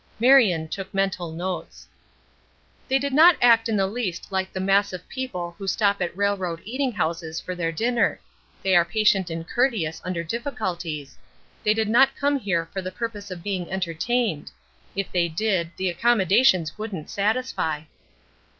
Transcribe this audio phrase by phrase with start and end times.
[0.19, 1.87] Marion took mental notes.
[2.87, 6.17] "They do not act in the least like the mass of people who stop at
[6.17, 8.19] railroad eating houses for their dinner;
[8.63, 11.19] they are patient and courteous under difficulties;
[11.63, 14.49] they did not come here for the purpose of being entertained;
[14.95, 17.83] if they did the accommodations wouldn't satisfy."